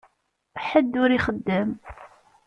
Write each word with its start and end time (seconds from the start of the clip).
Ḥedd 0.67 0.93
ur 1.03 1.09
ixeddem. 1.11 1.69